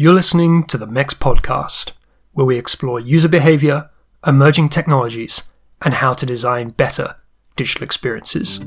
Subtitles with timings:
[0.00, 1.90] You're listening to the MEX podcast,
[2.30, 3.90] where we explore user behavior,
[4.24, 5.50] emerging technologies,
[5.82, 7.16] and how to design better
[7.56, 8.58] digital experiences.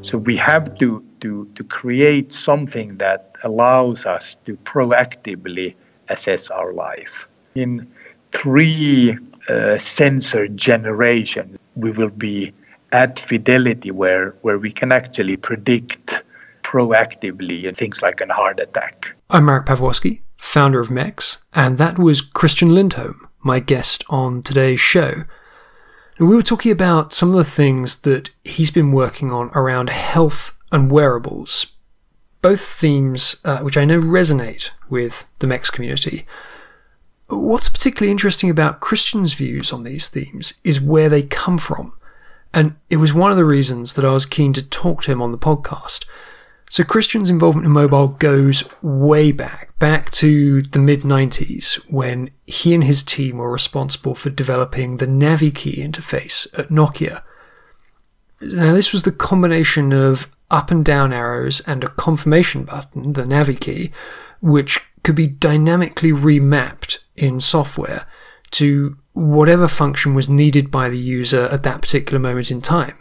[0.00, 5.74] So we have to, to, to create something that allows us to proactively
[6.08, 7.28] assess our life.
[7.54, 7.86] In
[8.32, 9.16] three
[9.48, 12.52] uh, sensor generation, we will be
[12.92, 16.22] at fidelity where, where we can actually predict
[16.62, 19.14] proactively things like a heart attack.
[19.28, 24.80] I'm Marek Pawłowski, founder of MEX, and that was Christian Lindholm, my guest on today's
[24.80, 25.24] show.
[26.18, 29.90] And we were talking about some of the things that he's been working on around
[29.90, 31.74] health and wearables,
[32.42, 36.26] both themes uh, which I know resonate with the MEX community.
[37.30, 41.92] What's particularly interesting about Christian's views on these themes is where they come from.
[42.52, 45.22] And it was one of the reasons that I was keen to talk to him
[45.22, 46.04] on the podcast
[46.70, 52.72] so Christian's involvement in mobile goes way back, back to the mid 90s when he
[52.74, 57.24] and his team were responsible for developing the NaviKey interface at Nokia.
[58.40, 63.22] Now this was the combination of up and down arrows and a confirmation button, the
[63.24, 63.90] NaviKey,
[64.40, 68.06] which could be dynamically remapped in software
[68.52, 72.96] to whatever function was needed by the user at that particular moment in time.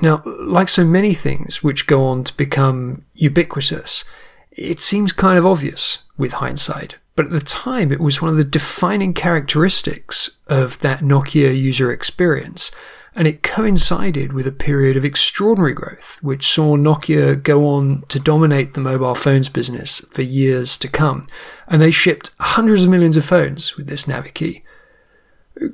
[0.00, 4.04] Now, like so many things which go on to become ubiquitous,
[4.50, 8.36] it seems kind of obvious with hindsight, but at the time it was one of
[8.36, 12.70] the defining characteristics of that Nokia user experience,
[13.16, 18.20] and it coincided with a period of extraordinary growth, which saw Nokia go on to
[18.20, 21.24] dominate the mobile phones business for years to come,
[21.66, 24.62] and they shipped hundreds of millions of phones with this NaviKey.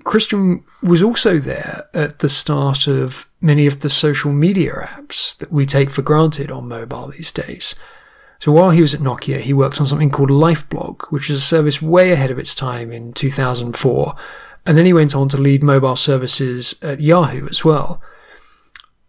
[0.04, 5.50] Christian was also there at the start of many of the social media apps that
[5.50, 7.74] we take for granted on mobile these days.
[8.38, 11.40] So while he was at Nokia, he worked on something called Lifeblog, which is a
[11.40, 14.14] service way ahead of its time in 2004.
[14.66, 18.00] And then he went on to lead mobile services at Yahoo as well.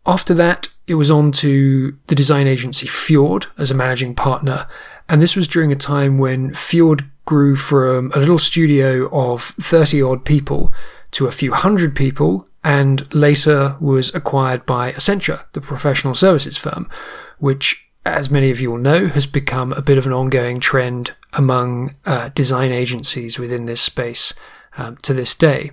[0.05, 4.67] After that, it was on to the design agency Fjord as a managing partner.
[5.07, 10.01] And this was during a time when Fjord grew from a little studio of 30
[10.01, 10.73] odd people
[11.11, 16.89] to a few hundred people and later was acquired by Accenture, the professional services firm,
[17.37, 21.13] which, as many of you will know, has become a bit of an ongoing trend
[21.33, 24.33] among uh, design agencies within this space
[24.77, 25.71] um, to this day.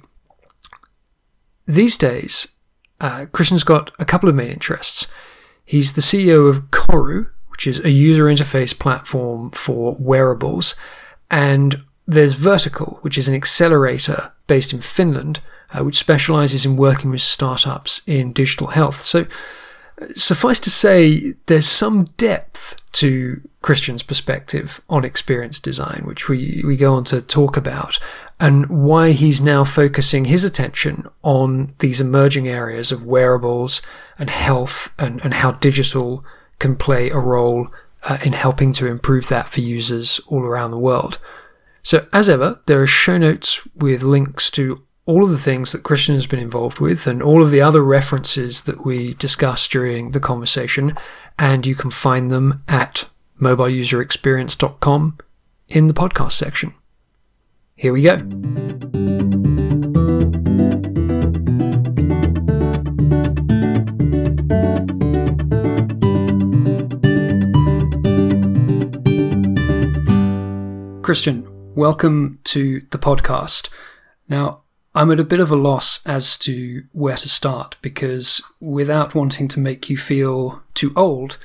[1.67, 2.55] These days,
[3.01, 5.09] uh, Christian's got a couple of main interests.
[5.65, 10.75] He's the CEO of Koru, which is a user interface platform for wearables,
[11.31, 15.41] and there's Vertical, which is an accelerator based in Finland,
[15.73, 19.01] uh, which specializes in working with startups in digital health.
[19.01, 19.27] So,
[20.03, 26.63] uh, suffice to say, there's some depth to Christian's perspective on experience design, which we,
[26.67, 27.99] we go on to talk about,
[28.39, 33.83] and why he's now focusing his attention on these emerging areas of wearables
[34.19, 36.25] and health and, and how digital
[36.59, 37.69] can play a role
[38.09, 41.19] uh, in helping to improve that for users all around the world.
[41.83, 45.83] So, as ever, there are show notes with links to all of the things that
[45.83, 50.13] Christian has been involved with and all of the other references that we discussed during
[50.13, 50.95] the conversation,
[51.39, 53.05] and you can find them at
[53.41, 55.19] mobileuserexperience.com
[55.69, 56.75] in the podcast section.
[57.75, 58.17] Here we go.
[71.03, 73.69] Christian, welcome to the podcast.
[74.29, 74.61] Now,
[74.95, 79.49] I'm at a bit of a loss as to where to start because without wanting
[79.49, 81.39] to make you feel too old,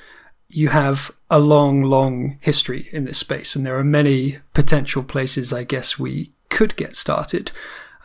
[0.55, 5.51] you have a long, long history in this space, and there are many potential places
[5.51, 7.51] I guess we could get started.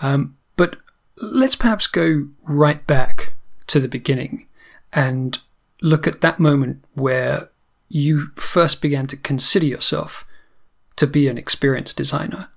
[0.02, 0.76] Um, but
[1.16, 3.34] let's perhaps go right back
[3.68, 4.48] to the beginning
[4.92, 5.38] and
[5.80, 7.50] look at that moment where
[7.88, 10.26] you first began to consider yourself
[10.96, 12.48] to be an experienced designer.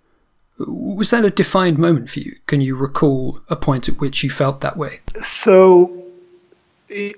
[0.57, 2.38] Was that a defined moment for you?
[2.47, 5.01] Can you recall a point at which you felt that way?
[5.21, 6.02] So,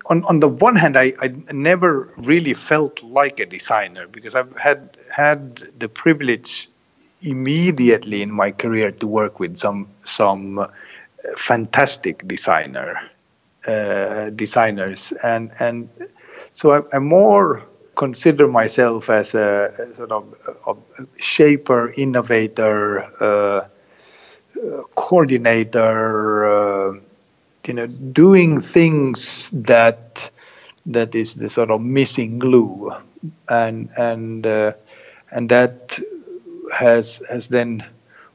[0.05, 4.55] on, on the one hand, I, I never really felt like a designer because I've
[4.57, 6.69] had had the privilege
[7.21, 10.65] immediately in my career to work with some some
[11.37, 12.99] fantastic designer
[13.67, 15.13] uh, designers.
[15.23, 15.89] And and
[16.53, 20.35] so I, I'm more consider myself as a, sort of
[20.67, 20.75] a
[21.17, 23.67] shaper, innovator, uh,
[24.57, 26.99] uh, coordinator, uh,
[27.67, 30.29] you know, doing things that
[30.87, 32.91] that is the sort of missing glue,
[33.49, 34.73] and and uh,
[35.31, 35.99] and that
[36.73, 37.83] has has then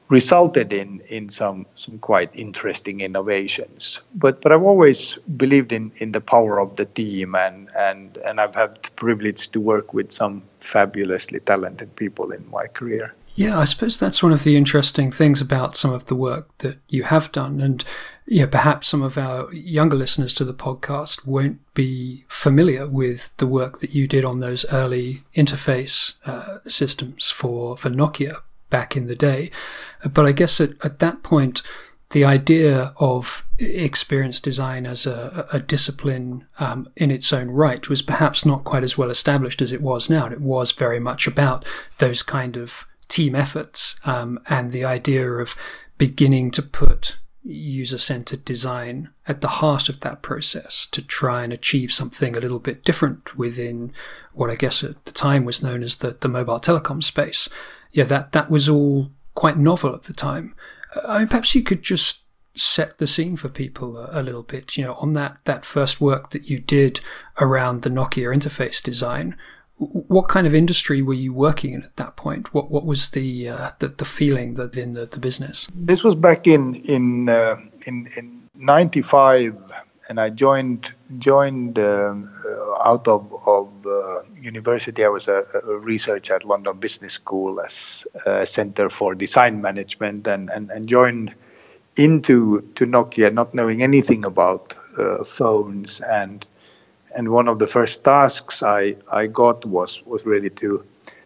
[0.09, 4.01] resulted in in some some quite interesting innovations.
[4.13, 8.39] But but I've always believed in in the power of the team, and and and
[8.39, 13.15] I've had the privilege to work with some fabulously talented people in my career.
[13.35, 16.79] Yeah, I suppose that's one of the interesting things about some of the work that
[16.89, 17.83] you have done, and
[18.27, 23.47] yeah, perhaps some of our younger listeners to the podcast won't be familiar with the
[23.47, 28.37] work that you did on those early interface uh, systems for for Nokia
[28.69, 29.49] back in the day.
[30.13, 31.61] But I guess at, at that point,
[32.11, 38.01] the idea of experience design as a, a discipline um, in its own right was
[38.01, 40.25] perhaps not quite as well established as it was now.
[40.25, 41.65] And it was very much about
[41.99, 45.55] those kind of team efforts um, and the idea of
[45.97, 51.51] beginning to put user centered design at the heart of that process to try and
[51.51, 53.91] achieve something a little bit different within
[54.33, 57.49] what I guess at the time was known as the, the mobile telecom space
[57.91, 60.55] yeah, that that was all quite novel at the time.
[61.07, 62.23] I mean, perhaps you could just
[62.55, 64.77] set the scene for people a, a, little bit.
[64.77, 67.01] You know, on that that first work that you did
[67.39, 69.37] around the Nokia interface design.
[69.81, 72.53] What kind of industry were you working in at that point?
[72.53, 75.69] What what was the uh, the, the feeling within the, the business?
[75.73, 77.57] This was back in in uh,
[77.87, 79.55] in in '95
[80.11, 85.05] and I joined joined um, uh, out of of uh, university.
[85.05, 90.27] I was a, a researcher at London Business School as a Center for Design Management,
[90.27, 91.33] and and, and joined
[91.95, 96.45] into to Nokia, not knowing anything about uh, phones, and
[97.15, 100.83] and one of the first tasks I I got was was really to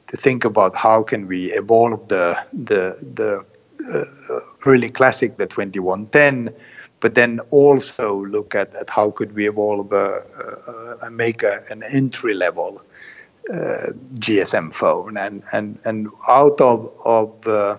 [0.07, 3.45] to think about how can we evolve the the the
[3.93, 6.53] uh, early classic the 2110
[6.99, 10.21] but then also look at, at how could we evolve uh,
[11.01, 12.81] and make a, an entry level
[13.53, 15.17] uh, GSM phone.
[15.17, 17.77] And and and out of of uh,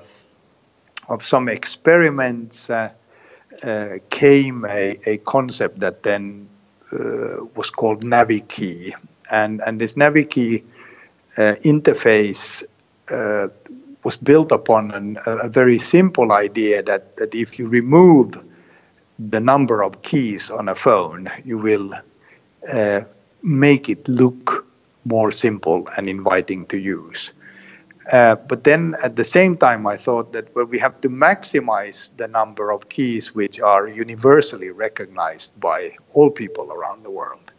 [1.09, 2.91] of some experiments uh,
[4.11, 6.49] came a, a concept that then
[6.93, 8.93] Uh, was called NaviKey
[9.31, 10.63] and and this NaviKey
[11.37, 12.63] uh, interface
[13.11, 13.49] uh,
[14.05, 18.41] was built upon an, a very simple idea that that if you remove
[19.19, 21.91] the number of keys on a phone, you will
[22.73, 23.01] uh,
[23.43, 24.65] make it look
[25.05, 27.33] more simple and inviting to use.
[28.13, 32.17] Uh, but then at the same time, I thought that well, we have to maximize
[32.17, 37.53] the number of keys which are universally recognized by all people around the world.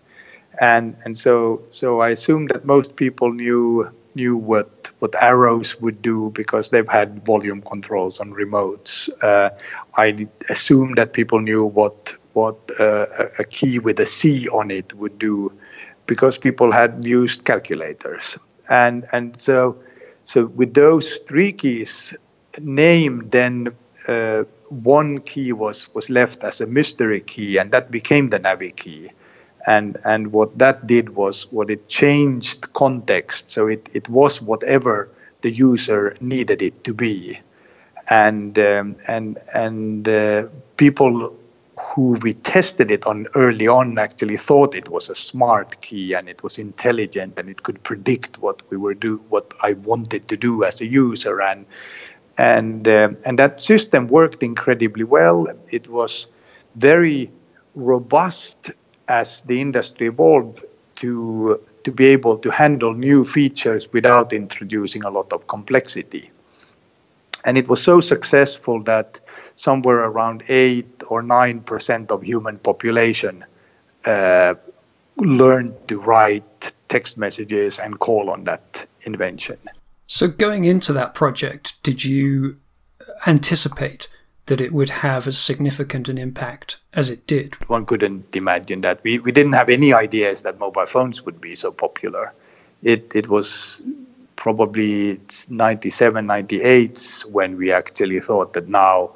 [0.59, 6.01] And, and so, so I assumed that most people knew knew what what arrows would
[6.01, 9.09] do because they've had volume controls on remotes.
[9.21, 9.51] Uh,
[9.95, 13.05] I assume that people knew what what uh,
[13.39, 15.51] a key with a C on it would do
[16.07, 18.37] because people had used calculators.
[18.69, 19.77] And and so
[20.27, 22.13] so with those three keys
[22.59, 23.69] named, then
[24.07, 28.75] uh, one key was was left as a mystery key, and that became the Navi
[28.75, 29.09] key.
[29.67, 33.51] And and what that did was what it changed context.
[33.51, 35.09] So it, it was whatever
[35.41, 37.39] the user needed it to be.
[38.09, 40.47] And um, and and uh,
[40.77, 41.35] people
[41.79, 46.27] who we tested it on early on actually thought it was a smart key and
[46.27, 50.37] it was intelligent and it could predict what we were do what I wanted to
[50.37, 51.65] do as a user and
[52.37, 56.27] and uh, and that system worked incredibly well it was
[56.75, 57.31] very
[57.75, 58.71] robust
[59.07, 60.63] as the industry evolved
[60.97, 66.31] to to be able to handle new features without introducing a lot of complexity.
[67.45, 69.19] And it was so successful that
[69.57, 73.43] somewhere around eight or nine percent of human population
[74.05, 74.55] uh,
[75.17, 79.57] learned to write text messages and call on that invention.
[80.05, 82.57] So, going into that project, did you
[83.25, 84.07] anticipate
[84.47, 87.55] that it would have as significant an impact as it did.
[87.69, 89.03] One couldn't imagine that.
[89.03, 92.33] We, we didn't have any ideas that mobile phones would be so popular.
[92.81, 93.83] It, it was
[94.35, 99.13] probably 97, 98 when we actually thought that now,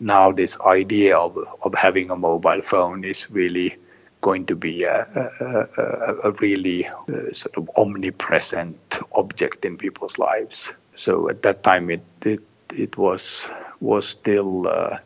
[0.00, 3.76] now this idea of, of having a mobile phone is really
[4.20, 5.06] going to be a,
[5.40, 10.72] a, a, a really uh, sort of omnipresent object in people's lives.
[10.94, 12.40] So at that time, it, it,
[12.74, 13.46] it was
[13.80, 14.98] was still uh,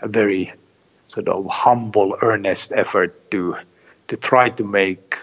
[0.00, 0.52] a very
[1.06, 3.56] sort of humble, earnest effort to
[4.08, 5.16] to try to make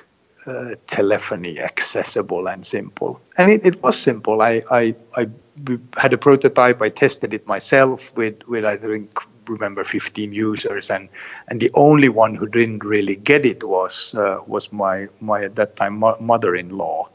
[0.48, 3.22] uh, telephony accessible and simple.
[3.38, 4.42] And it, it was simple.
[4.42, 5.30] I, I, I
[5.66, 6.82] we had a prototype.
[6.82, 9.12] I tested it myself with with I think
[9.48, 11.10] remember 15 users, and
[11.48, 15.56] and the only one who didn't really get it was uh, was my my at
[15.56, 17.10] that time mother-in-law,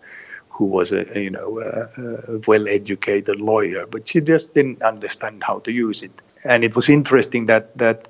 [0.48, 5.58] who was a you know a, a well-educated lawyer, but she just didn't understand how
[5.60, 6.12] to use it.
[6.44, 8.08] And it was interesting that that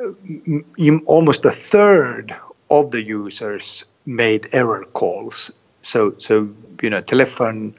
[0.00, 0.12] uh,
[1.06, 2.34] almost a third
[2.70, 5.50] of the users made error calls.
[5.82, 6.48] So so
[6.82, 7.74] you know telephone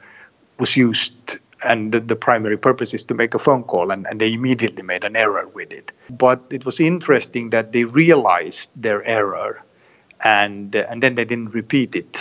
[0.58, 4.20] was used and the, the, primary purpose is to make a phone call and, and
[4.20, 5.92] they immediately made an error with it.
[6.08, 9.62] But it was interesting that they realized their error
[10.22, 12.16] and and then they didn't repeat it.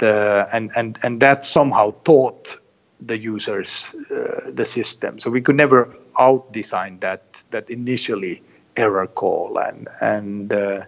[0.00, 2.56] And and and that somehow taught
[3.00, 5.18] the users uh, the system.
[5.18, 8.42] So we could never out design that that initially
[8.76, 10.84] error call and and uh,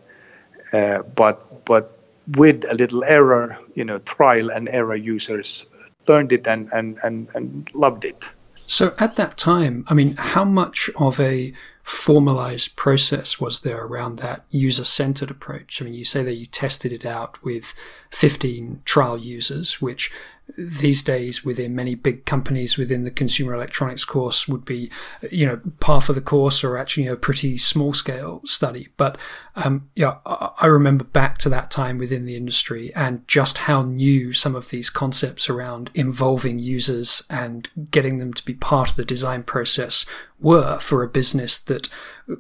[0.73, 1.99] uh, but but
[2.37, 5.67] with a little error you know trial and error users
[6.09, 8.25] learned it and, and, and, and loved it.
[8.67, 11.53] So at that time, I mean, how much of a
[11.83, 15.83] formalized process was there around that user centered approach?
[15.83, 17.75] I mean, you say that you tested it out with
[18.13, 20.13] 15 trial users, which
[20.57, 24.91] these days within many big companies within the consumer electronics course would be,
[25.31, 28.89] you know, par for the course or actually a pretty small scale study.
[28.97, 29.19] But
[29.57, 34.33] um, yeah, I remember back to that time within the industry and just how new
[34.33, 39.05] some of these concepts around involving users and getting them to be part of the
[39.05, 40.07] design process
[40.39, 41.89] were for a business that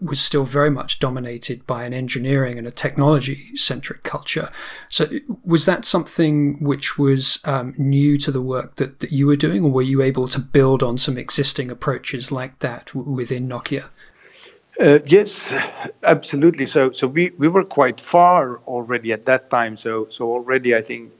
[0.00, 4.48] was still very much dominated by an engineering and a technology centric culture.
[4.88, 5.06] So,
[5.44, 9.64] was that something which was um, new to the work that, that you were doing,
[9.64, 13.88] or were you able to build on some existing approaches like that w- within Nokia?
[14.78, 15.54] Uh, yes,
[16.04, 16.66] absolutely.
[16.66, 19.76] So, so we, we were quite far already at that time.
[19.76, 21.12] So, so already I think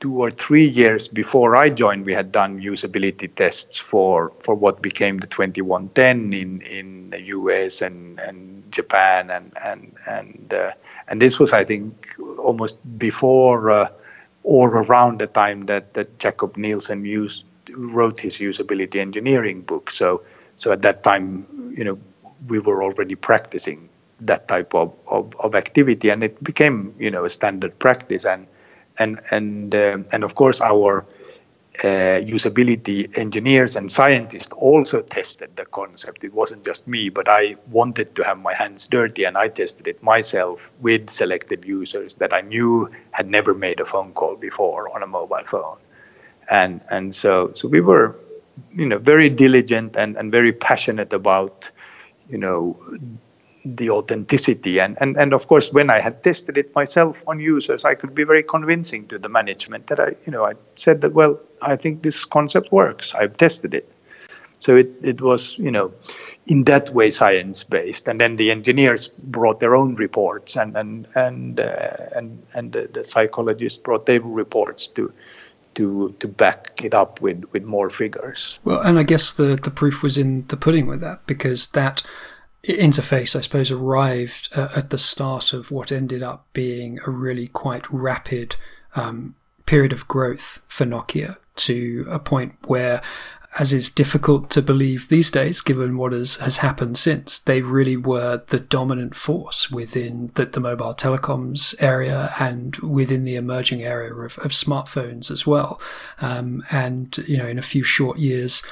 [0.00, 4.82] two or three years before I joined, we had done usability tests for, for what
[4.82, 9.30] became the 2110 in, in the US and, and Japan.
[9.30, 10.72] And, and, and, uh,
[11.06, 13.88] and this was, I think, almost before uh,
[14.42, 19.90] or around the time that, that Jakob Nielsen used, wrote his usability engineering book.
[19.90, 20.22] So,
[20.56, 21.98] so at that time, you know,
[22.46, 23.88] we were already practicing
[24.20, 28.24] that type of, of, of activity and it became, you know, a standard practice.
[28.24, 28.46] And,
[28.98, 31.04] and and uh, and of course our
[31.84, 36.24] uh, usability engineers and scientists also tested the concept.
[36.24, 39.86] It wasn't just me, but I wanted to have my hands dirty and I tested
[39.86, 44.92] it myself with selected users that I knew had never made a phone call before
[44.94, 45.78] on a mobile phone.
[46.50, 48.16] And and so so we were
[48.74, 51.70] you know very diligent and, and very passionate about
[52.28, 52.76] you know
[53.64, 54.80] the authenticity.
[54.80, 58.14] And, and and of course when I had tested it myself on users I could
[58.14, 61.76] be very convincing to the management that I you know I said that well I
[61.76, 63.14] think this concept works.
[63.14, 63.90] I've tested it.
[64.60, 65.92] So it, it was you know
[66.46, 71.06] in that way science based and then the engineers brought their own reports and and
[71.14, 75.12] and uh, and and the, the psychologists brought their reports to
[75.74, 78.58] to to back it up with with more figures.
[78.64, 82.02] Well and I guess the the proof was in the pudding with that because that
[82.64, 87.48] interface, I suppose, arrived uh, at the start of what ended up being a really
[87.48, 88.56] quite rapid
[88.96, 89.34] um,
[89.66, 93.00] period of growth for Nokia to a point where,
[93.58, 97.96] as is difficult to believe these days, given what has, has happened since, they really
[97.96, 104.12] were the dominant force within the, the mobile telecoms area and within the emerging area
[104.12, 105.80] of, of smartphones as well.
[106.20, 108.62] Um, and, you know, in a few short years,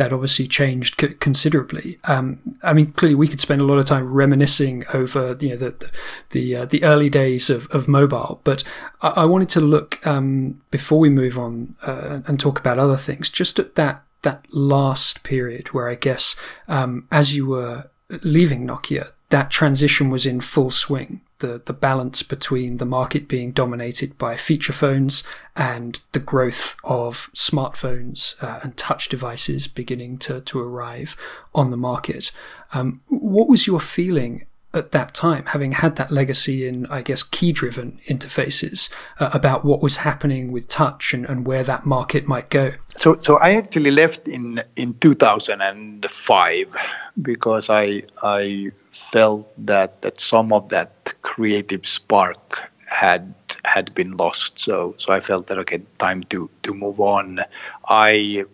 [0.00, 1.98] that obviously changed c- considerably.
[2.04, 5.56] Um, I mean, clearly we could spend a lot of time reminiscing over you know
[5.56, 5.92] the
[6.30, 8.64] the uh, the early days of, of mobile, but
[9.02, 12.96] I, I wanted to look um, before we move on uh, and talk about other
[12.96, 16.34] things, just at that that last period where I guess
[16.66, 17.90] um, as you were
[18.22, 23.52] leaving Nokia, that transition was in full swing the, the balance between the market being
[23.52, 25.24] dominated by feature phones
[25.56, 31.16] and the growth of smartphones uh, and touch devices beginning to, to arrive
[31.54, 32.30] on the market.
[32.72, 37.22] Um, what was your feeling at that time, having had that legacy in, I guess,
[37.22, 42.26] key driven interfaces uh, about what was happening with touch and, and where that market
[42.26, 42.72] might go?
[42.96, 46.76] So, so I actually left in, in 2005
[47.20, 53.32] because I, I felt that, that some of that creative spark had
[53.64, 54.58] had been lost.
[54.58, 57.40] So so I felt that okay, time to to move on.
[57.88, 58.44] I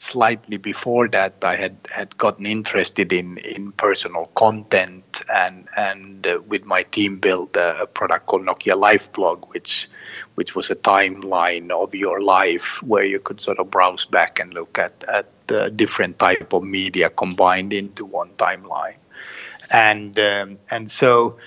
[0.00, 6.40] slightly before that, I had, had gotten interested in, in personal content and and uh,
[6.46, 9.88] with my team built a, a, product called Nokia Life Blog, which
[10.36, 14.54] which was a timeline of your life where you could sort of browse back and
[14.54, 18.96] look at at the different type of media combined into one timeline,
[19.70, 21.38] and um, and so.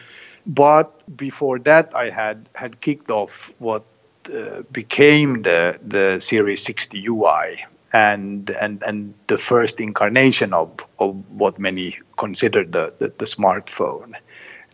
[0.45, 3.85] But before that, I had had kicked off what
[4.31, 11.15] uh, became the the Series 60 UI, and and and the first incarnation of of
[11.29, 14.15] what many consider the the, the smartphone,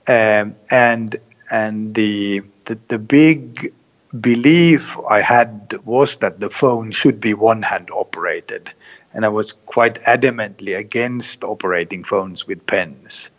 [0.08, 1.18] um, and
[1.52, 3.74] and the, the the big
[4.20, 8.72] belief I had was that the phone should be one hand operated,
[9.14, 13.30] and I was quite adamantly against operating phones with pens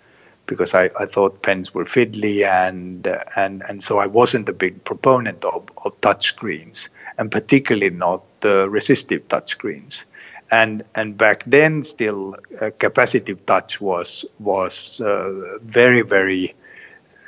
[0.47, 3.07] because I, I thought pens were fiddly and
[3.37, 6.89] and and so I wasn't a big proponent of, of touch screens
[7.19, 10.05] and particularly not the resistive touch screens.
[10.51, 16.55] And and back then still uh, capacitive touch was was uh, very very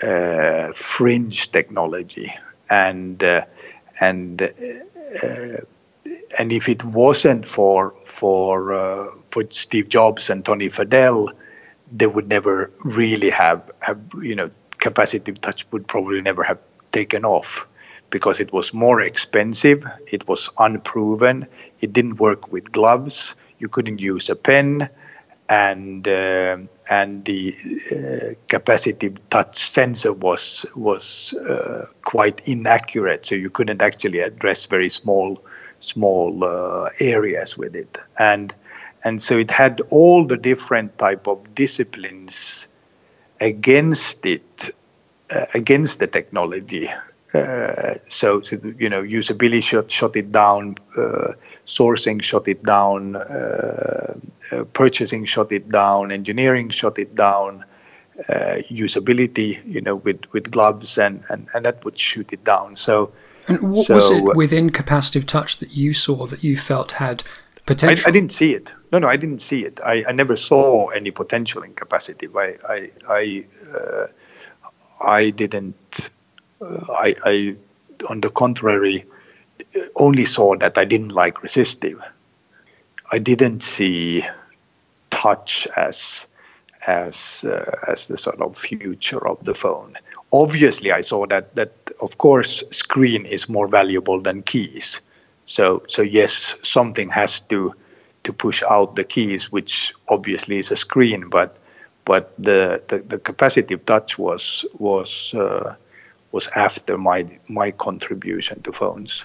[0.03, 2.35] uh, fringe technology
[2.69, 3.45] and uh,
[4.01, 5.57] and uh,
[6.39, 11.33] and if it wasn't for for uh, for Steve Jobs and Tony Fadell
[11.93, 14.49] they would never really have, have you know,
[14.79, 17.67] capacitive touch would probably never have taken off
[18.13, 21.49] because it was more expensive, it was unproven,
[21.81, 24.89] it didn't work with gloves, you couldn't use a pen,
[25.49, 27.55] and uh, and the
[27.91, 34.91] uh, capacitive touch sensor was was uh, quite inaccurate, so you couldn't actually address very
[34.91, 35.43] small
[35.81, 38.55] small uh, areas with it, and
[39.03, 42.69] and so it had all the different type of disciplines
[43.41, 44.71] against it
[45.31, 46.89] uh, against the technology
[47.35, 51.33] uh, so, so, you know usability shut, shut it down uh,
[51.67, 54.15] sourcing shut it down uh,
[54.51, 57.65] uh, purchasing shut it down engineering shut it down
[58.29, 62.77] uh, usability you know with with gloves and, and and that would shoot it down
[62.77, 63.13] so
[63.49, 67.25] and what so, was it within capacitive touch that you saw that you felt had
[67.67, 69.81] potential I, I didn't see it no, no, I didn't see it.
[69.83, 72.37] I, I never saw any potential in capacitive.
[72.37, 74.07] I, I, I, uh,
[75.01, 76.11] I didn't.
[76.63, 77.57] I, I,
[78.09, 79.05] on the contrary,
[79.97, 82.03] only saw that I didn't like resistive.
[83.11, 84.25] I didn't see
[85.11, 86.27] touch as
[86.87, 89.97] as uh, as the sort of future of the phone.
[90.33, 95.01] Obviously, I saw that that of course screen is more valuable than keys.
[95.45, 97.75] So so yes, something has to
[98.25, 101.57] to push out the keys, which obviously is a screen, but
[102.05, 105.77] but the the, the capacitive touch was was uh,
[106.33, 109.25] was after my my contribution to phones.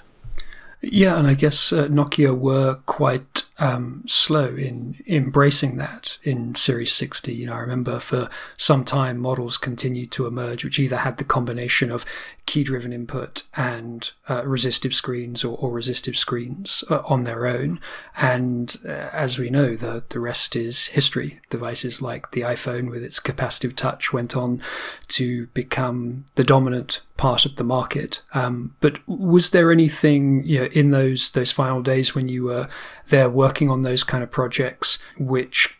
[0.82, 6.92] Yeah, and I guess uh, Nokia were quite um, slow in embracing that in Series
[6.92, 7.34] 60.
[7.34, 11.24] You know, I remember for some time models continued to emerge, which either had the
[11.24, 12.06] combination of
[12.48, 17.80] key-driven input and uh, resistive screens or, or resistive screens uh, on their own.
[18.16, 21.40] And uh, as we know, the the rest is history.
[21.50, 24.62] Devices like the iPhone with its capacitive touch went on
[25.10, 28.22] to become the dominant part of the market.
[28.34, 32.68] Um, but was there anything you know, in those those final days when you were
[33.10, 35.78] there working on those kind of projects, which,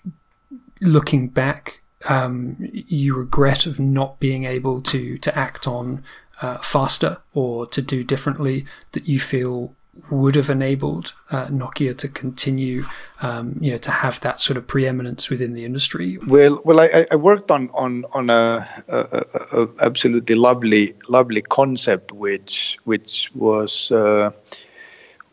[0.82, 6.04] looking back, um, you regret of not being able to to act on
[6.42, 9.74] uh, faster or to do differently that you feel
[10.10, 12.84] would have enabled uh, Nokia to continue,
[13.22, 16.18] um, you know, to have that sort of preeminence within the industry?
[16.28, 19.26] Well, well, I, I worked on on on a, a,
[19.64, 23.92] a, absolutely lovely lovely concept, which which was.
[23.92, 24.32] Uh,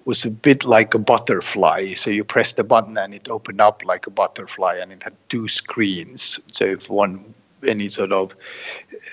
[0.07, 1.95] was a bit like a butterfly.
[1.95, 5.15] So you press the button and it opened up like a butterfly, and it had
[5.31, 6.39] two screens.
[6.53, 7.33] So if one
[7.67, 8.35] any sort of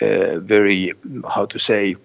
[0.01, 0.93] uh, very
[1.27, 1.95] how to say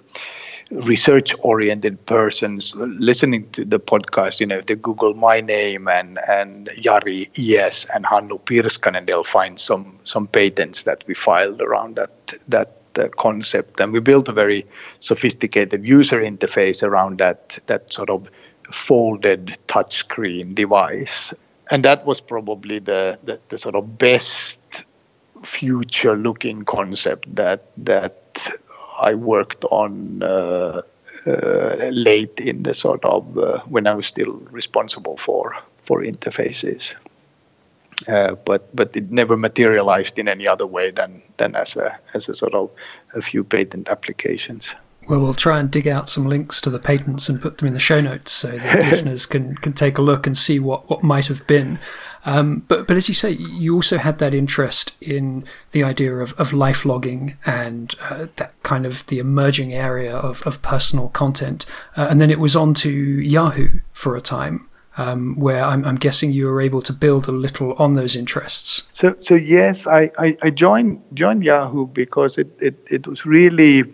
[0.71, 6.19] research oriented persons listening to the podcast, you know, if they Google my name and,
[6.29, 11.97] and Jari Yes and Hannu Pirskanen, they'll find some some patents that we filed around
[11.97, 13.81] that that uh, concept.
[13.81, 14.67] And we built a very
[15.01, 18.31] sophisticated user interface around that that sort of
[18.71, 21.33] folded touchscreen device.
[21.71, 24.59] And that was probably the, the, the sort of best
[25.43, 28.39] future looking concept that that
[29.01, 30.83] I worked on uh,
[31.27, 36.95] uh, late in the sort of uh, when I was still responsible for for interfaces.
[38.07, 42.29] Uh, but but it never materialized in any other way than than as a as
[42.29, 42.71] a sort of
[43.15, 44.69] a few patent applications.
[45.09, 47.75] Well, we'll try and dig out some links to the patents and put them in
[47.75, 51.03] the show notes so that listeners can, can take a look and see what, what
[51.03, 51.79] might have been.
[52.27, 56.33] Um, but but as you say, you also had that interest in the idea of,
[56.35, 61.67] of life logging and uh, that kind of the emerging area of, of personal content.
[61.97, 64.69] Uh, and then it was on to Yahoo for a time.
[64.99, 68.89] Um, where I'm, I'm, guessing you were able to build a little on those interests.
[68.95, 73.85] So, so yes, I, I, I joined joined Yahoo because it, it, it was really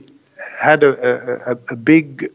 [0.61, 2.31] had a, a, a big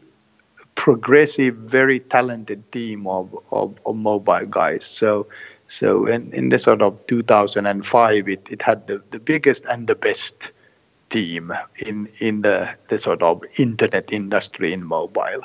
[0.74, 4.84] progressive, very talented team of, of, of, mobile guys.
[4.84, 5.26] So,
[5.66, 9.96] so in, in the sort of 2005, it, it had the, the biggest and the
[9.96, 10.52] best
[11.10, 15.42] team in in the, the sort of internet industry in mobile.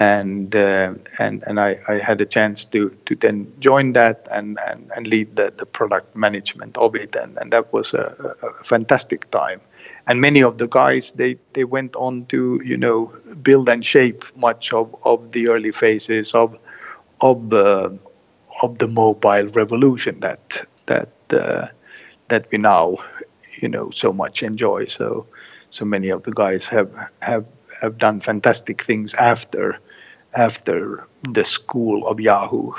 [0.00, 4.58] And uh, and and I, I had a chance to, to then join that and,
[4.66, 8.64] and, and lead the, the product management of it and, and that was a, a
[8.64, 9.60] fantastic time
[10.08, 14.24] and many of the guys they they went on to you know build and shape
[14.36, 16.56] much of, of the early phases of
[17.20, 17.90] of uh,
[18.62, 21.68] of the mobile revolution that that uh,
[22.28, 22.96] that we now
[23.60, 25.26] you know so much enjoy so
[25.70, 26.90] so many of the guys have
[27.20, 27.44] have
[27.80, 29.78] have done fantastic things after
[30.34, 32.72] after the school of Yahoo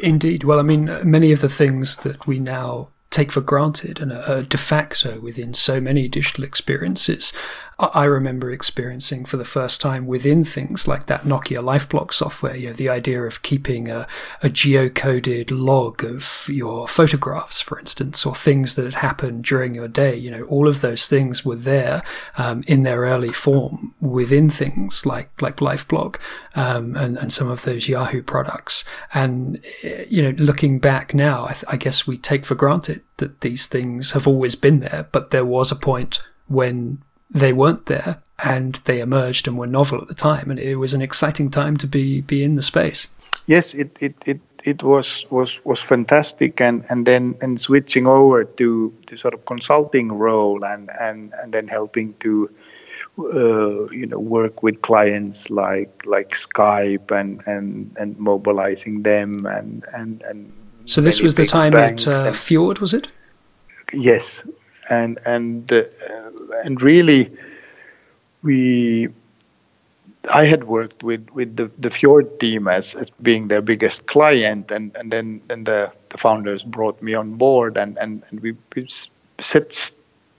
[0.00, 0.44] Indeed.
[0.44, 4.42] Well, I mean, many of the things that we now take for granted and a
[4.42, 7.32] de facto within so many digital experiences
[7.78, 12.68] I remember experiencing for the first time within things like that Nokia LifeBlog software, you
[12.68, 14.06] know, the idea of keeping a,
[14.42, 19.88] a geocoded log of your photographs, for instance, or things that had happened during your
[19.88, 20.14] day.
[20.14, 22.02] You know, all of those things were there
[22.36, 26.16] um, in their early form within things like like LifeBlog
[26.54, 28.84] um, and and some of those Yahoo products.
[29.14, 29.60] And
[30.08, 33.66] you know, looking back now, I, th- I guess we take for granted that these
[33.66, 38.76] things have always been there, but there was a point when they weren't there and
[38.84, 40.50] they emerged and were novel at the time.
[40.50, 43.08] And it was an exciting time to be, be in the space.
[43.46, 46.60] Yes, it, it, it, it was, was, was fantastic.
[46.60, 51.52] And, and then and switching over to the sort of consulting role and, and, and
[51.52, 52.48] then helping to
[53.18, 59.84] uh, you know work with clients like like Skype and and and mobilizing them and
[59.94, 60.52] and and
[60.86, 63.08] so this was the time at uh, Fjord was it
[63.92, 64.44] yes
[64.90, 65.84] and and uh,
[66.64, 67.30] and really
[68.42, 69.08] we
[70.30, 74.70] I had worked with, with the, the Fjord team as, as being their biggest client,
[74.70, 78.56] and, and then then the, the founders brought me on board, and, and, and we,
[78.76, 78.86] we
[79.40, 79.92] set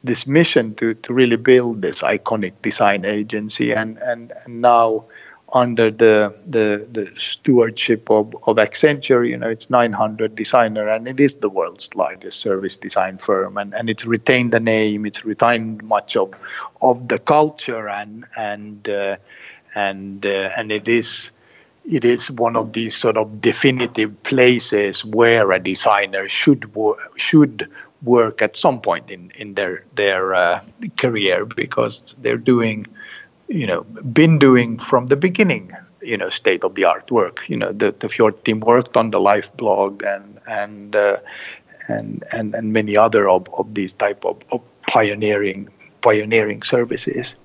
[0.04, 5.06] this mission to, to really build this iconic design agency, and, and, and now
[5.54, 11.20] under the, the, the stewardship of, of Accenture, you know, it's 900 designer and it
[11.20, 15.84] is the world's largest service design firm and, and it's retained the name, it's retained
[15.84, 16.34] much of,
[16.82, 19.16] of the culture and, and, uh,
[19.76, 21.30] and, uh, and it is,
[21.86, 27.70] it is one of these sort of definitive places where a designer should, wor- should
[28.02, 30.62] work at some point in, in their, their uh,
[30.98, 32.88] career because they're doing–
[33.54, 33.84] you know
[34.20, 37.48] been doing from the beginning you know state of the art work.
[37.48, 41.18] You know the, the fjord team worked on the life blog and and uh,
[41.88, 45.70] and, and and many other of, of these type of, of pioneering
[46.02, 47.36] pioneering services.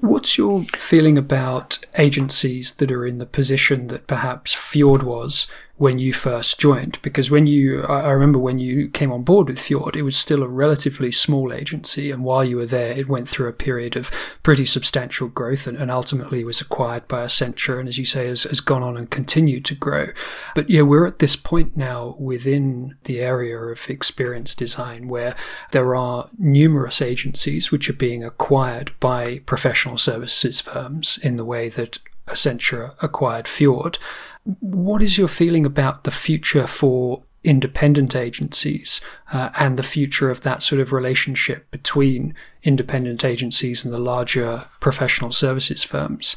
[0.00, 5.48] What's your feeling about agencies that are in the position that perhaps Fjord was
[5.80, 6.98] when you first joined?
[7.00, 10.42] Because when you, I remember when you came on board with Fjord, it was still
[10.42, 12.10] a relatively small agency.
[12.10, 14.10] And while you were there, it went through a period of
[14.42, 17.80] pretty substantial growth and, and ultimately was acquired by Accenture.
[17.80, 20.08] And as you say, has, has gone on and continued to grow.
[20.54, 25.34] But yeah, we're at this point now within the area of experience design where
[25.72, 31.70] there are numerous agencies which are being acquired by professional services firms in the way
[31.70, 33.98] that Accenture acquired Fjord.
[34.44, 39.00] What is your feeling about the future for independent agencies
[39.32, 44.64] uh, and the future of that sort of relationship between independent agencies and the larger
[44.80, 46.36] professional services firms?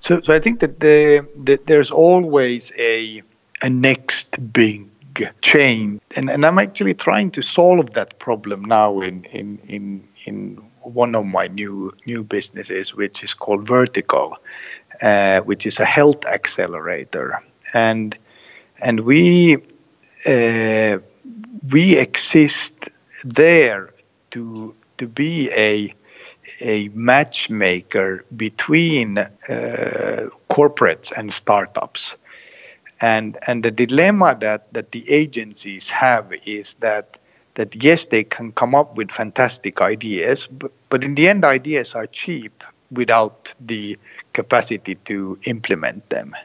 [0.00, 3.22] So, so I think that, the, that there's always a
[3.62, 4.88] a next big
[5.40, 10.56] chain, and, and I'm actually trying to solve that problem now in in in in
[10.82, 14.36] one of my new new businesses, which is called Vertical,
[15.00, 18.16] uh, which is a health accelerator, and
[18.80, 19.56] and we
[20.26, 20.98] uh,
[21.70, 22.88] we exist
[23.24, 23.90] there
[24.30, 25.94] to to be a
[26.60, 29.28] a matchmaker between uh,
[30.50, 32.14] corporates and startups.
[33.00, 37.18] And and the dilemma that, that the agencies have is that
[37.54, 41.94] that yes they can come up with fantastic ideas, but, but in the end ideas
[41.94, 43.98] are cheap without the
[44.34, 46.36] capacity to implement them.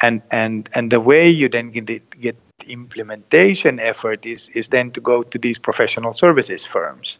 [0.00, 2.36] And and and the way you then get, get
[2.68, 7.18] implementation effort is is then to go to these professional services firms.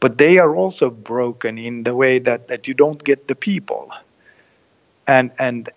[0.00, 3.92] But they are also broken in the way that, that you don't get the people.
[5.06, 5.70] And and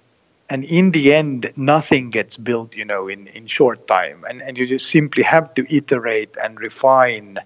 [0.49, 4.57] and in the end nothing gets built you know in, in short time and, and
[4.57, 7.39] you just simply have to iterate and refine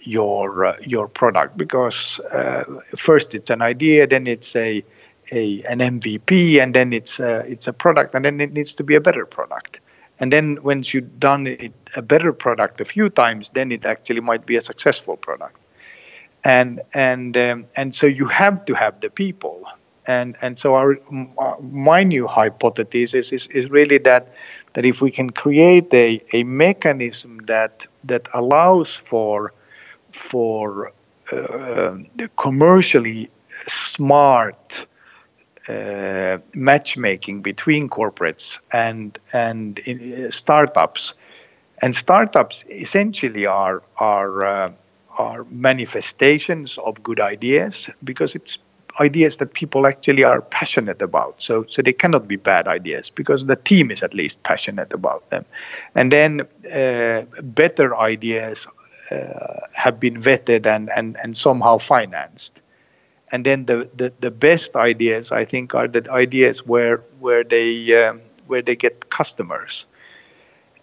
[0.00, 2.64] your uh, your product because uh,
[2.96, 4.84] first it's an idea then it's a,
[5.30, 8.84] a an MVP and then it's a, it's a product and then it needs to
[8.84, 9.80] be a better product.
[10.20, 14.20] And then once you've done it, a better product a few times then it actually
[14.20, 15.58] might be a successful product.
[16.44, 19.64] And and um, and so you have to have the people.
[20.06, 20.98] And and so our
[21.60, 24.34] my new hypothesis is, is, is really that
[24.74, 29.52] that if we can create a, a mechanism that that allows for
[30.10, 30.92] for
[31.30, 31.96] uh,
[32.36, 33.30] commercially
[33.68, 34.86] smart
[35.72, 41.14] uh, matchmaking between corporates and and uh, startups
[41.82, 44.72] and startups essentially are are uh,
[45.18, 48.58] are manifestations of good ideas because it's
[49.00, 51.40] ideas that people actually are passionate about.
[51.40, 55.28] So, so they cannot be bad ideas because the team is at least passionate about
[55.30, 55.44] them.
[55.94, 58.66] And then uh, better ideas
[59.10, 62.58] uh, have been vetted and, and, and somehow financed.
[63.32, 68.04] And then the, the, the best ideas, I think, are the ideas where where they
[68.04, 69.86] um, where they get customers.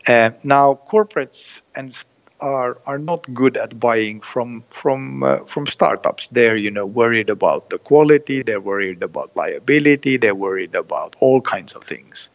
[0.07, 1.95] Uh, now, corporates and
[2.41, 6.29] are are not good at buying from from uh, from startups.
[6.29, 8.41] They're you know worried about the quality.
[8.43, 10.17] They're worried about liability.
[10.17, 12.29] They're worried about all kinds of things,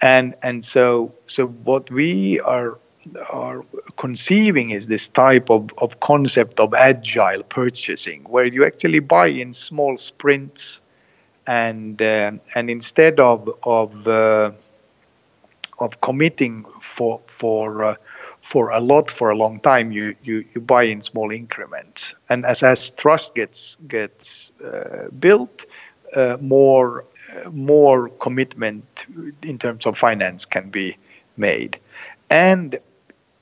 [0.00, 2.78] and and so so what we are
[3.30, 3.64] are
[3.96, 9.52] conceiving is this type of, of concept of agile purchasing where you actually buy in
[9.52, 10.80] small sprints
[11.46, 14.50] and uh, and instead of of uh,
[15.78, 17.94] of committing for for uh,
[18.40, 22.14] for a lot for a long time, you, you, you buy in small increments.
[22.28, 25.64] And as, as trust gets gets uh, built,
[26.14, 27.04] uh, more
[27.52, 29.06] more commitment
[29.42, 30.96] in terms of finance can be
[31.36, 31.78] made.
[32.28, 32.78] And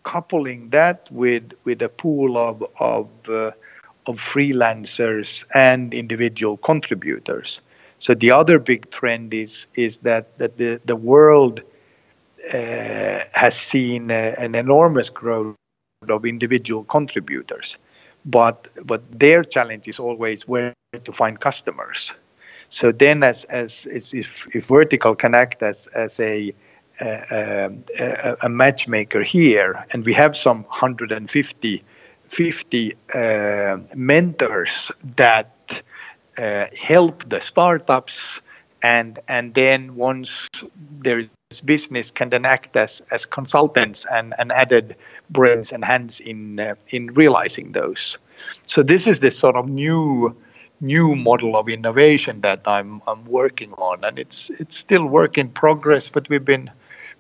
[0.03, 3.51] coupling that with with a pool of of uh,
[4.07, 7.61] of freelancers and individual contributors.
[7.99, 11.61] So the other big trend is is that that the the world
[12.53, 15.57] uh, has seen an enormous growth
[16.09, 17.77] of individual contributors,
[18.25, 20.73] but but their challenge is always where
[21.05, 22.13] to find customers.
[22.71, 26.55] So then, as as, as if if vertical can act as as a
[27.01, 31.83] a, a, matchmaker here, and we have some 150
[32.29, 35.83] 50 uh, mentors that
[36.37, 38.41] uh, help the startups
[38.83, 40.49] and and then once
[41.01, 44.97] there is business can then act as as consultants and, and added
[45.31, 48.19] brains and hands in uh, in realizing those.
[48.67, 50.37] So this is this sort of new
[50.81, 55.49] new model of innovation that I'm I'm working on and it's it's still work in
[55.49, 56.71] progress but we've been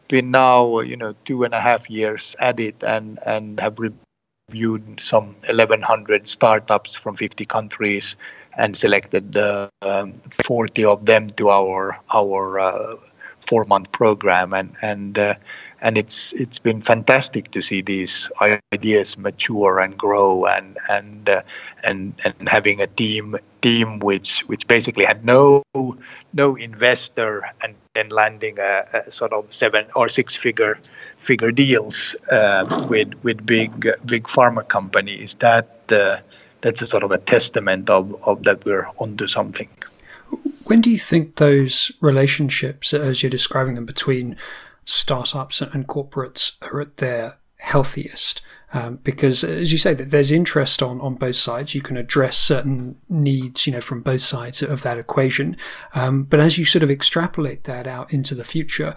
[0.08, 5.00] been now you know two and a half years at it and and have reviewed
[5.00, 8.16] some 1100 startups from 50 countries
[8.56, 12.96] and selected uh, um, 40 of them to our our uh,
[13.38, 14.52] four month program.
[14.52, 15.34] And and uh,
[15.80, 18.30] and it's it's been fantastic to see these
[18.72, 21.42] ideas mature and grow and and uh,
[21.84, 25.62] and and having a team team which which basically had no
[26.32, 30.78] no investor and then landing a, a sort of seven or six figure
[31.18, 36.18] figure deals uh, with with big big pharma companies that uh,
[36.60, 39.68] that's a sort of a testament of, of that we're onto something.
[40.64, 44.36] When do you think those relationships, as you're describing them, between
[44.84, 48.42] startups and corporates are at their healthiest?
[48.74, 51.74] Um, because, as you say, that there's interest on, on both sides.
[51.74, 55.57] You can address certain needs, you know, from both sides of that equation.
[55.94, 58.94] Um, but as you sort of extrapolate that out into the future,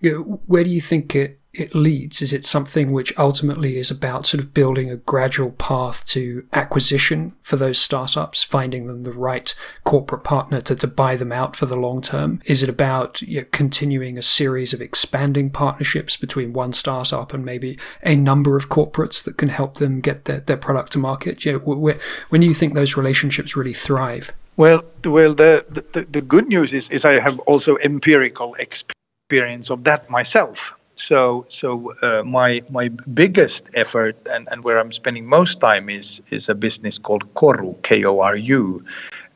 [0.00, 2.20] you know, where do you think it it leads?
[2.22, 7.36] Is it something which ultimately is about sort of building a gradual path to acquisition
[7.42, 11.66] for those startups, finding them the right corporate partner to, to buy them out for
[11.66, 12.40] the long term?
[12.46, 17.44] Is it about you know, continuing a series of expanding partnerships between one startup and
[17.44, 21.44] maybe a number of corporates that can help them get their, their product to market?
[21.44, 21.94] You know,
[22.28, 24.32] when do you think those relationships really thrive?
[24.56, 29.84] Well, well, the, the, the good news is, is I have also empirical experience of
[29.84, 35.60] that myself so so uh, my my biggest effort and, and where I'm spending most
[35.60, 38.84] time is is a business called Koru K O R U,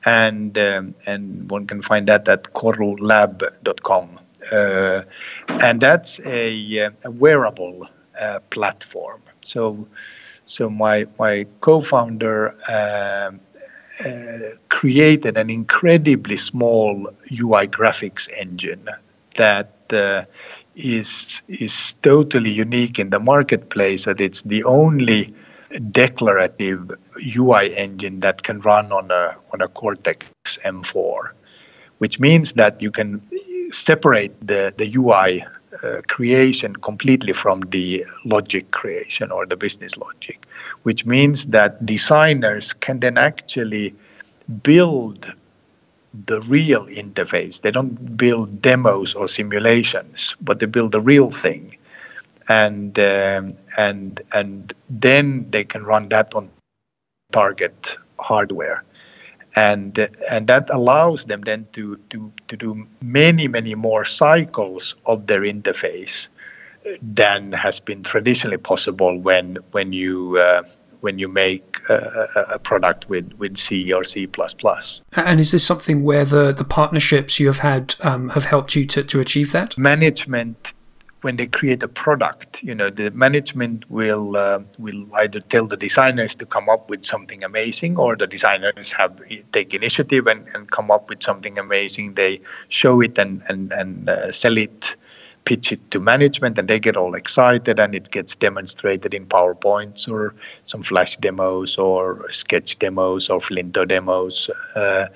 [0.05, 4.21] and um, and one can find that at korulab.com.
[4.51, 5.03] Uh,
[5.49, 7.87] and that's a, uh, a wearable
[8.18, 9.21] uh, platform.
[9.42, 9.87] So,
[10.47, 13.40] so my my co-founder um,
[14.05, 18.88] uh, created an incredibly small UI graphics engine
[19.35, 20.25] that uh,
[20.78, 24.04] is is totally unique in the marketplace.
[24.04, 25.34] That it's the only
[25.90, 26.92] declarative
[27.36, 30.26] UI engine that can run on a on a Cortex
[30.64, 31.30] M4,
[31.98, 33.20] which means that you can
[33.72, 35.44] separate the the UI
[35.82, 40.46] uh, creation completely from the logic creation or the business logic,
[40.84, 43.94] which means that designers can then actually
[44.62, 45.26] build
[46.26, 47.61] the real interface.
[47.61, 51.76] They don't build demos or simulations, but they build the real thing,
[52.48, 56.50] and um, and and then they can run that on
[57.33, 58.85] target hardware,
[59.54, 59.98] and
[60.31, 65.42] and that allows them then to to to do many many more cycles of their
[65.42, 66.28] interface
[67.02, 70.62] than has been traditionally possible when when you uh,
[71.00, 74.28] when you make a, a product with, with C or C++.
[75.12, 78.87] And is this something where the, the partnerships you have had um, have helped you
[78.87, 79.78] to, to achieve that?
[79.78, 80.72] Management,
[81.22, 85.76] when they create a product, you know, the management will uh, will either tell the
[85.76, 89.20] designers to come up with something amazing, or the designers have
[89.52, 92.14] take initiative and, and come up with something amazing.
[92.14, 94.96] They show it and and and uh, sell it
[95.48, 100.06] pitch it to management and they get all excited and it gets demonstrated in PowerPoints
[100.06, 100.34] or
[100.64, 104.50] some Flash demos or sketch demos or Flinto demos.
[104.74, 105.06] Uh,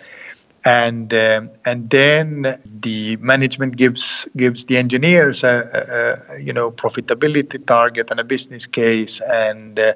[0.64, 6.70] and uh, and then the management gives gives the engineers a, a, a, you know
[6.70, 9.92] profitability target and a business case and uh,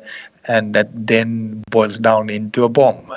[0.49, 3.12] and that then boils down into a BOM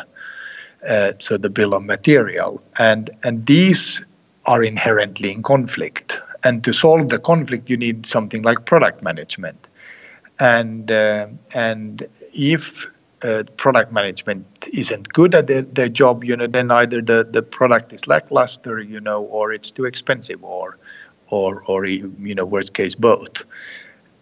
[0.87, 4.05] uh, so the bill of material and and these
[4.45, 9.67] are inherently in conflict and to solve the conflict, you need something like product management.
[10.39, 12.87] And uh, and if
[13.21, 17.41] uh, product management isn't good at their, their job, you know, then either the, the
[17.41, 20.77] product is lackluster, you know, or it's too expensive, or
[21.29, 23.43] or or you know, worst case both.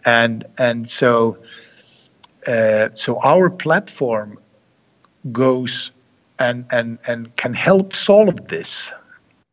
[0.04, 1.38] And and so
[2.46, 4.38] uh, so our platform
[5.30, 5.92] goes
[6.38, 8.90] and and and can help solve this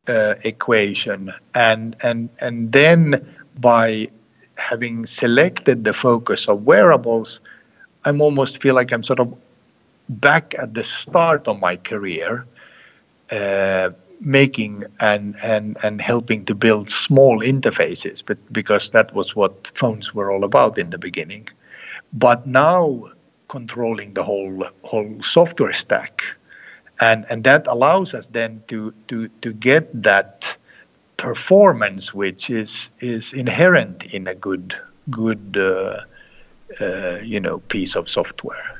[0.07, 1.33] uh, equation.
[1.53, 4.09] And and and then by
[4.57, 7.41] having selected the focus of wearables
[8.05, 9.35] i almost feel like i'm sort of
[10.07, 12.45] back at the start of my career
[13.31, 13.89] uh,
[14.21, 20.13] making and and and helping to build small interfaces but because that was what phones
[20.13, 21.47] were all about in the beginning.
[22.13, 23.09] But now
[23.49, 26.23] controlling the whole whole software stack
[26.99, 30.55] and and that allows us then to to to get that
[31.17, 34.75] performance which is is inherent in a good
[35.09, 36.01] good uh,
[36.79, 38.71] uh, you know piece of software.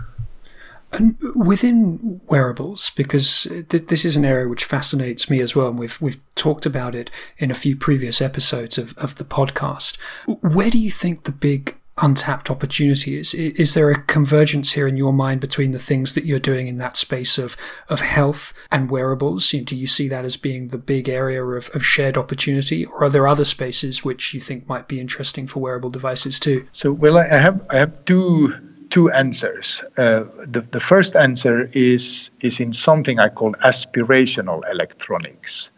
[0.92, 5.80] And within wearables, because th- this is an area which fascinates me as well, and
[5.80, 9.98] we've we've talked about it in a few previous episodes of, of the podcast.
[10.26, 13.18] Where do you think the big untapped opportunity.
[13.18, 16.68] Is is there a convergence here in your mind between the things that you're doing
[16.68, 17.56] in that space of
[17.90, 19.50] of health and wearables?
[19.50, 23.10] Do you see that as being the big area of, of shared opportunity or are
[23.10, 26.68] there other spaces which you think might be interesting for wearable devices too?
[26.74, 28.54] So well i have i have two
[28.90, 29.84] two answers.
[29.98, 35.72] Uh, the, the first answer is is in something i call aspirational electronics.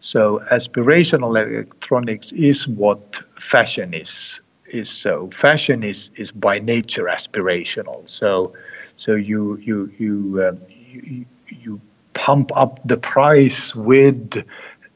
[0.00, 4.40] So aspirational electronics is what fashion is
[4.74, 5.30] is so.
[5.32, 8.08] Fashion is is by nature aspirational.
[8.08, 8.54] So
[8.96, 11.80] so you you you uh, you, you
[12.12, 14.44] pump up the price with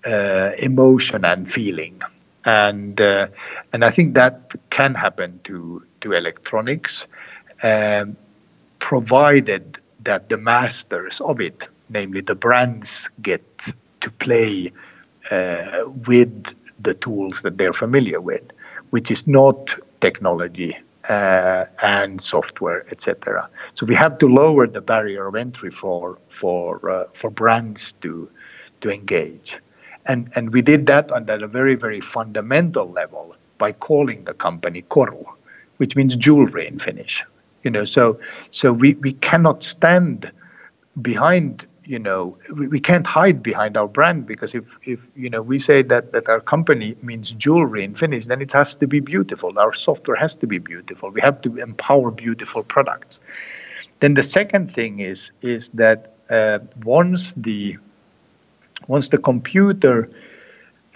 [0.04, 2.02] uh, emotion and feeling,
[2.44, 3.28] and uh,
[3.72, 7.06] and I think that can happen to to electronics,
[7.62, 8.16] um,
[8.78, 13.44] provided that the masters of it, namely the brands, get
[14.00, 14.72] to play
[15.30, 18.52] uh, with the tools that they're familiar with
[18.90, 20.76] which is not technology
[21.08, 23.48] uh, and software, etc.
[23.74, 28.30] So we have to lower the barrier of entry for for uh, for brands to
[28.80, 29.58] to engage,
[30.06, 34.82] and and we did that on a very very fundamental level by calling the company
[34.82, 35.24] Koru,
[35.78, 37.24] which means jewelry in Finnish.
[37.64, 40.30] You know, so so we we cannot stand
[41.00, 45.40] behind you know we, we can't hide behind our brand because if if you know
[45.40, 49.00] we say that that our company means jewelry in Finnish, then it has to be
[49.00, 49.58] beautiful.
[49.58, 51.10] Our software has to be beautiful.
[51.10, 53.20] We have to empower beautiful products.
[54.00, 57.78] Then the second thing is is that uh, once the
[58.86, 60.10] once the computer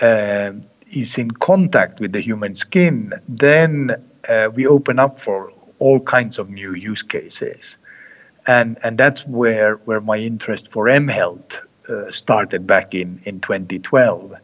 [0.00, 0.52] uh,
[0.90, 3.96] is in contact with the human skin, then
[4.28, 7.78] uh, we open up for all kinds of new use cases,
[8.46, 14.34] and and that's where where my interest for mHealth uh, started back in in 2012,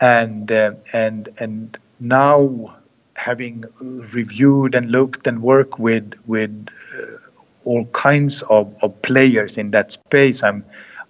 [0.00, 2.76] and uh, and and now
[3.14, 7.16] having reviewed and looked and worked with with uh,
[7.64, 10.64] all kinds of, of players in that space, I'm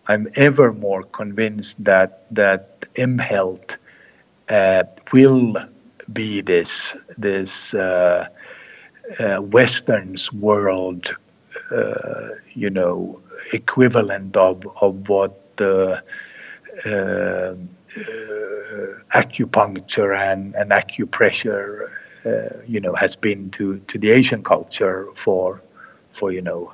[0.09, 3.77] I'm ever more convinced that that mHealth
[4.49, 5.57] uh, will
[6.12, 8.29] be this this uh,
[9.18, 11.14] uh, Western's world,
[11.70, 13.20] Uh, you know,
[13.52, 16.02] equivalent of of what the
[16.84, 17.56] uh, uh
[19.14, 21.88] acupuncture and, and acupressure,
[22.24, 25.62] uh, you know, has been to, to the Asian culture for
[26.10, 26.72] for you know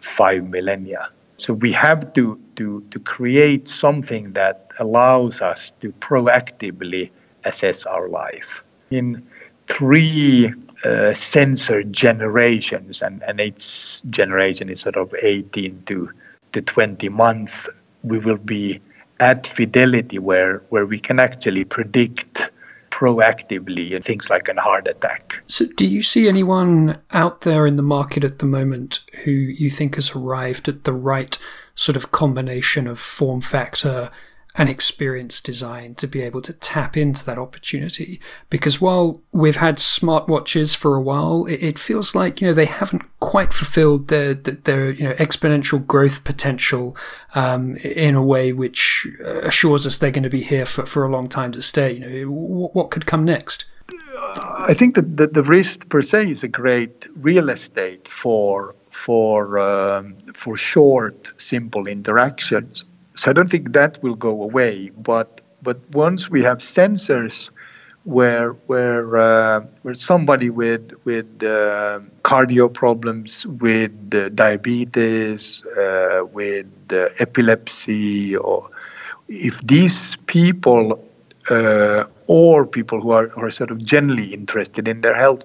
[0.00, 1.10] five millennia.
[1.38, 7.10] So we have to, to, to create something that allows us to proactively
[7.44, 8.64] assess our life.
[8.90, 9.28] In
[9.68, 10.52] three
[10.84, 16.10] uh, sensor generations, and, and each generation is sort of 18 to,
[16.52, 17.68] to 20 months,
[18.02, 18.80] we will be
[19.20, 22.50] at fidelity where, where we can actually predict
[22.90, 25.40] proactively and things like a heart attack.
[25.46, 29.70] So, do you see anyone out there in the market at the moment who you
[29.70, 31.38] think has arrived at the right
[31.74, 34.10] sort of combination of form factor
[34.58, 38.20] and experience design to be able to tap into that opportunity.
[38.50, 42.66] Because while we've had smartwatches for a while, it, it feels like you know they
[42.66, 46.96] haven't quite fulfilled their their you know exponential growth potential
[47.36, 51.10] um, in a way which assures us they're going to be here for, for a
[51.10, 51.92] long time to stay.
[51.92, 52.30] You know,
[52.72, 53.64] what could come next?
[54.34, 59.58] I think that the, the wrist per se is a great real estate for for
[59.60, 62.84] um, for short, simple interactions
[63.18, 64.90] so I don't think that will go away.
[64.90, 67.50] But but once we have sensors
[68.04, 76.70] where where uh, where somebody with with uh, cardio problems, with uh, diabetes, uh, with
[76.92, 78.70] uh, epilepsy, or
[79.28, 81.04] if these people
[81.50, 85.42] uh, or people who are, are sort of generally interested in their health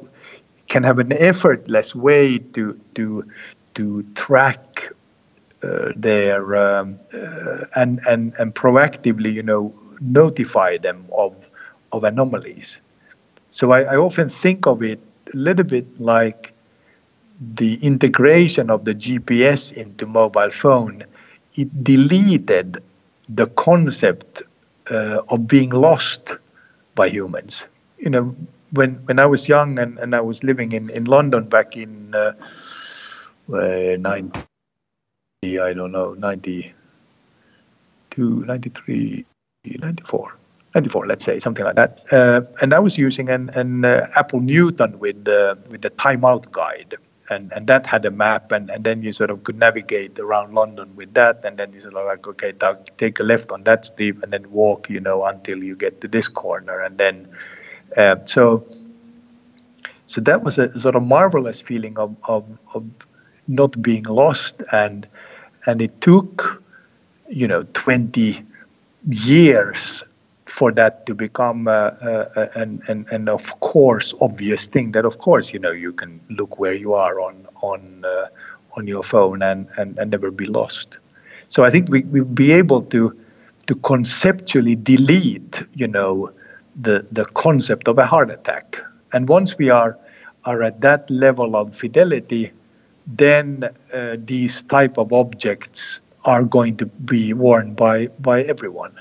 [0.68, 3.26] can have an effortless way to to
[3.74, 4.94] to track
[5.96, 11.34] there um, uh, and, and, and proactively, you know, notify them of,
[11.92, 12.80] of anomalies.
[13.52, 15.02] So I, I often think of it
[15.34, 16.54] a little bit like
[17.40, 21.04] the integration of the GPS into mobile phone.
[21.56, 22.80] It deleted
[23.30, 24.44] the concept
[24.90, 26.30] uh, of being lost
[26.96, 27.66] by humans.
[27.98, 28.36] You know,
[28.72, 32.14] when when I was young and, and I was living in, in London back in
[32.16, 32.34] uh,
[33.54, 34.53] uh, 19,
[35.44, 39.26] I don't know, 92, 93,
[39.66, 40.38] 94.
[40.76, 42.02] 94, let's say, something like that.
[42.12, 46.26] Uh, and I was using an, an uh, Apple Newton with uh, with the Time
[46.26, 46.96] Out guide,
[47.30, 50.56] and, and that had a map, and, and then you sort of could navigate around
[50.56, 52.54] London with that, and then you sort of like, okay,
[52.98, 56.08] take a left on that street, and then walk, you know, until you get to
[56.08, 57.28] this corner, and then
[57.96, 58.66] uh, so
[60.08, 62.84] so that was a sort of marvelous feeling of of, of
[63.48, 65.08] not being lost and
[65.66, 66.64] and it took
[67.30, 68.44] you know 20
[69.08, 70.04] years
[70.46, 75.18] for that to become uh, uh, an, an, an of course obvious thing that of
[75.20, 78.28] course you know you can look where you are on on uh,
[78.76, 80.98] on your phone and, and, and never be lost.
[81.48, 83.16] So i think we we'll be able to
[83.68, 86.32] to conceptually delete you know
[86.76, 88.78] the the concept of a heart attack.
[89.14, 89.98] And once we are
[90.46, 92.52] are at that level of fidelity
[93.08, 98.96] then uh, these type of objects are going to be worn by by everyone.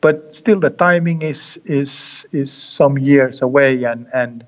[0.00, 4.46] But still, the timing is is is some years away, and and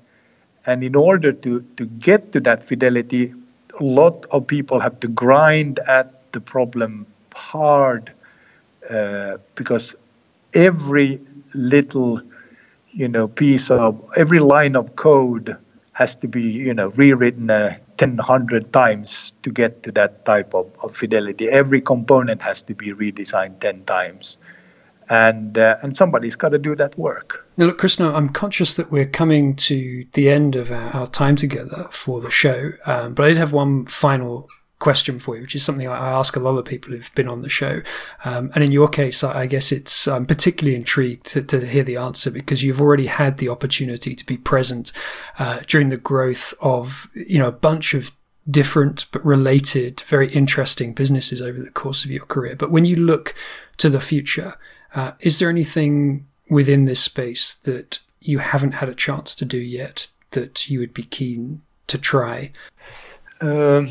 [0.65, 3.33] and in order to to get to that fidelity,
[3.79, 8.11] a lot of people have to grind at the problem hard
[8.89, 9.95] uh, because
[10.53, 11.21] every
[11.55, 12.21] little
[12.91, 15.57] you know piece of every line of code
[15.93, 20.55] has to be you know rewritten uh, 10 100 times to get to that type
[20.55, 21.49] of, of fidelity.
[21.49, 24.37] Every component has to be redesigned 10 times.
[25.11, 27.47] And uh, and somebody's got to do that work.
[27.57, 31.35] Now look Christian i'm conscious that we're coming to the end of our, our time
[31.35, 34.47] together for the show um, but i did have one final
[34.79, 37.41] question for you, which is something I ask a lot of people who've been on
[37.41, 37.81] the show.
[38.23, 41.97] Um, and in your case, I guess it's I'm particularly intrigued to, to, hear the
[41.97, 44.91] answer because you've already had the opportunity to be present
[45.37, 48.15] uh, during the growth of you know a bunch of
[48.49, 52.55] different but related, very interesting businesses over the course of your career.
[52.55, 53.35] But when you look
[53.77, 54.53] to the future,
[54.95, 59.57] uh, is there anything within this space that you haven't had a chance to do
[59.57, 62.51] yet that you would be keen to try?
[63.41, 63.89] Um,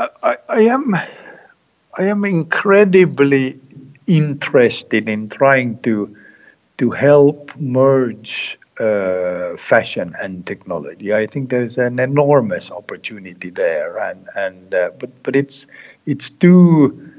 [0.00, 3.60] I, I am I am incredibly
[4.06, 6.16] interested in trying to
[6.78, 11.12] to help merge uh, fashion and technology.
[11.12, 15.66] I think there's an enormous opportunity there, and and uh, but but it's
[16.06, 17.12] it's two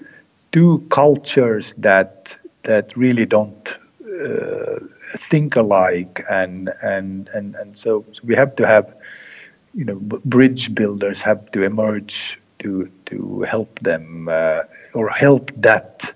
[0.51, 4.79] two cultures that that really don't uh,
[5.17, 8.95] think alike, and and and and so, so we have to have
[9.75, 16.13] you know bridge builders have to emerge to to help them uh, or help that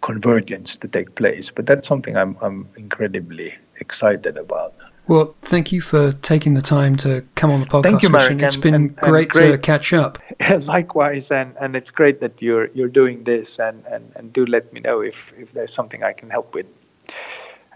[0.00, 1.50] convergence to take place.
[1.50, 4.74] But that's something I'm I'm incredibly excited about.
[5.08, 7.82] Well, thank you for taking the time to come on the podcast.
[7.84, 8.42] Thank you, Marek.
[8.42, 10.18] It's been and, and great, great, to catch up.
[10.66, 14.72] Likewise, and, and it's great that you're you're doing this, and, and, and do let
[14.72, 16.66] me know if, if there's something I can help with.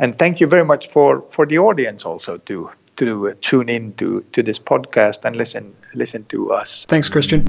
[0.01, 2.70] And thank you very much for, for the audience also to
[3.07, 6.85] to tune in to, to this podcast and listen listen to us.
[6.87, 7.45] Thanks, Christian.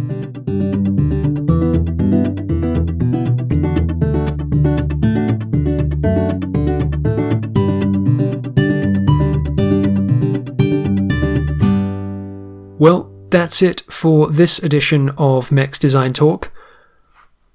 [12.81, 16.51] Well, that's it for this edition of Mex Design Talk.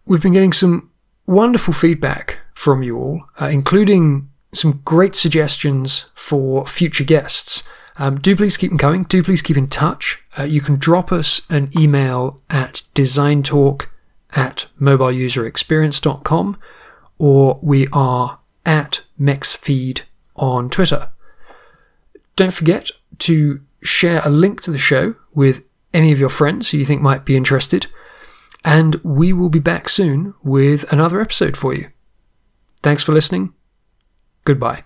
[0.05, 0.91] We've been getting some
[1.27, 7.65] wonderful feedback from you all, uh, including some great suggestions for future guests.
[7.99, 9.05] Um, do please keep them coming.
[9.05, 10.23] Do please keep in touch.
[10.39, 13.87] Uh, you can drop us an email at designtalk
[14.35, 16.59] at mobileuserexperience.com
[17.19, 20.03] or we are at mexfeed
[20.35, 21.09] on Twitter.
[22.35, 22.91] Don't forget
[23.21, 25.63] to share a link to the show with
[25.95, 27.87] any of your friends who you think might be interested,
[28.65, 31.89] and we will be back soon with another episode for you.
[32.83, 33.55] Thanks for listening.
[34.45, 34.85] Goodbye.